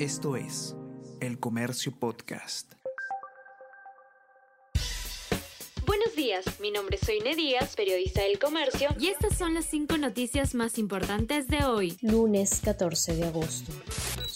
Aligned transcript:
Esto 0.00 0.34
es 0.34 0.74
El 1.20 1.38
Comercio 1.38 1.92
Podcast. 1.96 2.72
Buenos 5.86 6.16
días, 6.16 6.44
mi 6.58 6.72
nombre 6.72 6.96
es 7.00 7.06
Soine 7.06 7.36
Díaz, 7.36 7.76
periodista 7.76 8.22
del 8.22 8.40
Comercio, 8.40 8.88
y 8.98 9.06
estas 9.06 9.38
son 9.38 9.54
las 9.54 9.66
cinco 9.66 9.96
noticias 9.96 10.56
más 10.56 10.78
importantes 10.78 11.46
de 11.46 11.64
hoy, 11.64 11.96
lunes 12.02 12.60
14 12.64 13.14
de 13.14 13.24
agosto. 13.24 13.72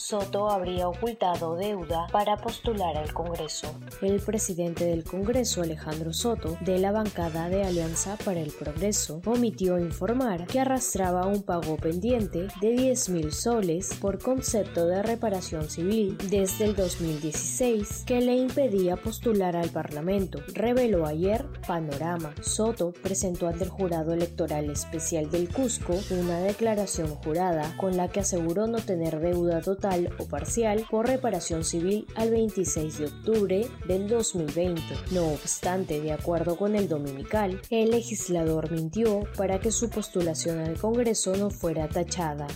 Soto 0.08 0.48
habría 0.48 0.88
ocultado 0.88 1.54
deuda 1.56 2.06
para 2.10 2.38
postular 2.38 2.96
al 2.96 3.12
Congreso. 3.12 3.78
El 4.00 4.20
presidente 4.20 4.86
del 4.86 5.04
Congreso, 5.04 5.60
Alejandro 5.60 6.14
Soto, 6.14 6.56
de 6.62 6.78
la 6.78 6.92
bancada 6.92 7.50
de 7.50 7.62
Alianza 7.62 8.16
para 8.24 8.40
el 8.40 8.50
Progreso, 8.50 9.20
omitió 9.26 9.78
informar 9.78 10.46
que 10.46 10.60
arrastraba 10.60 11.26
un 11.26 11.42
pago 11.42 11.76
pendiente 11.76 12.48
de 12.62 12.70
10 12.70 13.08
mil 13.10 13.32
soles 13.32 13.98
por 14.00 14.18
concepto 14.18 14.86
de 14.86 15.02
reparación 15.02 15.68
civil 15.68 16.16
desde 16.30 16.64
el 16.64 16.74
2016 16.74 18.04
que 18.06 18.22
le 18.22 18.34
impedía 18.34 18.96
postular 18.96 19.56
al 19.56 19.68
Parlamento, 19.68 20.40
reveló 20.54 21.04
ayer 21.04 21.44
Panorama. 21.66 22.32
Soto 22.40 22.94
presentó 23.02 23.46
ante 23.46 23.64
el 23.64 23.70
jurado 23.70 24.14
electoral 24.14 24.70
especial 24.70 25.30
del 25.30 25.52
Cusco 25.52 25.92
una 26.12 26.40
declaración 26.40 27.08
jurada 27.08 27.76
con 27.76 27.98
la 27.98 28.08
que 28.08 28.20
aseguró 28.20 28.66
no 28.66 28.78
tener 28.78 29.20
deuda 29.20 29.60
total 29.60 29.97
o 30.18 30.26
parcial 30.26 30.86
por 30.90 31.06
reparación 31.06 31.64
civil 31.64 32.06
al 32.14 32.30
26 32.30 32.98
de 32.98 33.06
octubre 33.06 33.66
del 33.86 34.08
2020. 34.08 34.82
No 35.10 35.26
obstante, 35.28 36.00
de 36.00 36.12
acuerdo 36.12 36.56
con 36.56 36.76
el 36.76 36.88
dominical, 36.88 37.60
el 37.70 37.90
legislador 37.90 38.70
mintió 38.70 39.22
para 39.36 39.58
que 39.58 39.72
su 39.72 39.90
postulación 39.90 40.60
al 40.60 40.78
Congreso 40.78 41.36
no 41.36 41.50
fuera 41.50 41.88
tachada 41.88 42.46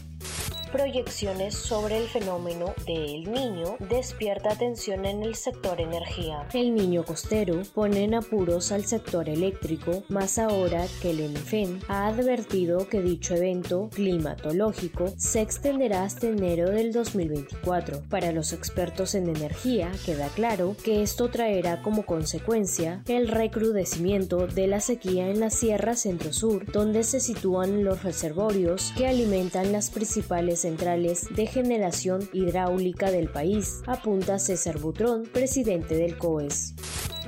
proyecciones 0.72 1.54
sobre 1.54 1.98
el 1.98 2.08
fenómeno 2.08 2.74
del 2.86 3.30
Niño 3.30 3.76
despierta 3.90 4.50
atención 4.50 5.04
en 5.04 5.22
el 5.22 5.34
sector 5.34 5.80
energía. 5.80 6.48
El 6.54 6.74
Niño 6.74 7.04
costero 7.04 7.62
pone 7.74 8.04
en 8.04 8.14
apuros 8.14 8.72
al 8.72 8.86
sector 8.86 9.28
eléctrico, 9.28 10.02
más 10.08 10.38
ahora 10.38 10.86
que 11.00 11.10
el 11.10 11.20
ENFEN 11.20 11.80
ha 11.88 12.06
advertido 12.06 12.88
que 12.88 13.02
dicho 13.02 13.34
evento 13.34 13.90
climatológico 13.94 15.12
se 15.16 15.42
extenderá 15.42 16.04
hasta 16.04 16.28
enero 16.28 16.70
del 16.70 16.92
2024. 16.92 18.02
Para 18.08 18.32
los 18.32 18.52
expertos 18.52 19.14
en 19.14 19.28
energía, 19.28 19.92
queda 20.06 20.28
claro 20.28 20.74
que 20.82 21.02
esto 21.02 21.28
traerá 21.28 21.82
como 21.82 22.06
consecuencia 22.06 23.02
el 23.06 23.28
recrudecimiento 23.28 24.46
de 24.46 24.66
la 24.66 24.80
sequía 24.80 25.28
en 25.28 25.40
la 25.40 25.50
Sierra 25.50 25.94
Centro-Sur, 25.94 26.72
donde 26.72 27.04
se 27.04 27.20
sitúan 27.20 27.84
los 27.84 28.02
reservorios 28.02 28.92
que 28.96 29.06
alimentan 29.06 29.72
las 29.72 29.90
principales 29.90 30.61
centrales 30.62 31.26
de 31.34 31.46
generación 31.46 32.28
hidráulica 32.32 33.10
del 33.10 33.28
país, 33.28 33.82
apunta 33.86 34.38
César 34.38 34.78
Butrón, 34.78 35.24
presidente 35.24 35.96
del 35.96 36.16
COES 36.16 36.74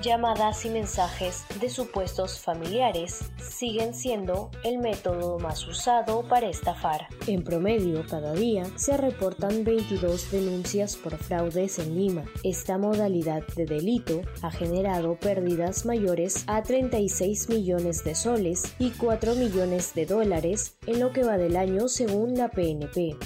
llamadas 0.04 0.66
y 0.66 0.68
mensajes 0.68 1.46
de 1.58 1.70
supuestos 1.70 2.38
familiares 2.38 3.24
siguen 3.38 3.94
siendo 3.94 4.50
el 4.62 4.78
método 4.78 5.38
más 5.38 5.66
usado 5.66 6.22
para 6.28 6.48
estafar. 6.48 7.08
En 7.26 7.42
promedio, 7.42 8.04
cada 8.06 8.34
día 8.34 8.64
se 8.76 8.98
reportan 8.98 9.64
22 9.64 10.30
denuncias 10.30 10.96
por 10.96 11.16
fraudes 11.16 11.78
en 11.78 11.96
Lima. 11.96 12.24
Esta 12.42 12.76
modalidad 12.76 13.42
de 13.56 13.64
delito 13.64 14.20
ha 14.42 14.50
generado 14.50 15.18
pérdidas 15.18 15.86
mayores 15.86 16.44
a 16.46 16.62
36 16.62 17.48
millones 17.48 18.04
de 18.04 18.14
soles 18.14 18.74
y 18.78 18.90
4 18.90 19.34
millones 19.36 19.94
de 19.94 20.04
dólares 20.04 20.76
en 20.86 21.00
lo 21.00 21.12
que 21.12 21.24
va 21.24 21.38
del 21.38 21.56
año 21.56 21.88
según 21.88 22.34
la 22.34 22.50
PNP. 22.50 23.16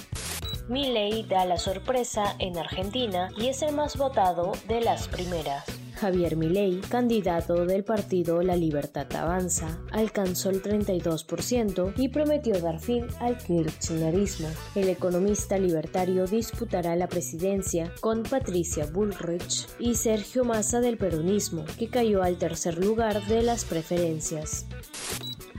Milei 0.69 1.23
da 1.23 1.45
la 1.45 1.57
sorpresa 1.57 2.35
en 2.39 2.57
Argentina 2.57 3.29
y 3.35 3.47
es 3.47 3.63
el 3.63 3.75
más 3.75 3.97
votado 3.97 4.53
de 4.67 4.81
las 4.81 5.07
primeras. 5.07 5.78
Javier 5.99 6.37
Milei, 6.37 6.79
candidato 6.79 7.65
del 7.65 7.83
partido 7.83 8.41
La 8.41 8.55
Libertad 8.55 9.13
Avanza, 9.15 9.79
alcanzó 9.91 10.49
el 10.49 10.63
32% 10.63 11.93
y 11.97 12.07
prometió 12.07 12.57
dar 12.61 12.79
fin 12.79 13.05
al 13.19 13.37
kirchnerismo. 13.37 14.47
El 14.75 14.87
economista 14.87 15.57
libertario 15.57 16.25
disputará 16.25 16.95
la 16.95 17.09
presidencia 17.09 17.91
con 17.99 18.23
Patricia 18.23 18.85
Bullrich 18.85 19.67
y 19.77 19.95
Sergio 19.95 20.45
Massa 20.45 20.79
del 20.79 20.97
peronismo, 20.97 21.65
que 21.77 21.89
cayó 21.89 22.23
al 22.23 22.37
tercer 22.37 22.77
lugar 22.77 23.25
de 23.27 23.41
las 23.41 23.65
preferencias. 23.65 24.67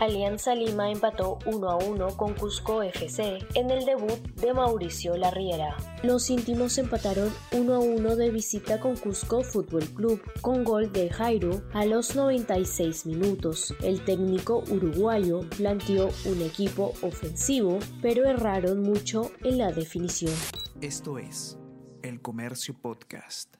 Alianza 0.01 0.55
Lima 0.55 0.91
empató 0.91 1.39
1 1.45 1.71
a 1.71 1.77
1 1.77 2.17
con 2.17 2.33
Cusco 2.33 2.83
FC 2.83 3.39
en 3.55 3.71
el 3.71 3.85
debut 3.85 4.19
de 4.37 4.55
Mauricio 4.55 5.15
Larriera. 5.15 5.77
Los 6.03 6.31
íntimos 6.31 6.79
empataron 6.79 7.31
1 7.53 7.75
a 7.75 7.79
1 7.81 8.17
de 8.17 8.31
visita 8.31 8.81
con 8.81 8.97
Cusco 8.97 9.43
Fútbol 9.43 9.85
Club 9.91 10.23
con 10.41 10.65
gol 10.65 10.91
de 10.91 11.11
Jairo 11.11 11.61
a 11.75 11.85
los 11.85 12.17
96 12.17 13.05
minutos. 13.05 13.75
El 13.83 14.03
técnico 14.03 14.65
uruguayo 14.71 15.41
planteó 15.59 16.09
un 16.25 16.41
equipo 16.41 16.95
ofensivo, 17.03 17.79
pero 18.01 18.25
erraron 18.25 18.81
mucho 18.83 19.31
en 19.45 19.59
la 19.59 19.71
definición. 19.71 20.33
Esto 20.81 21.19
es 21.19 21.59
El 22.03 22.23
Comercio 22.23 22.75
Podcast. 22.81 23.60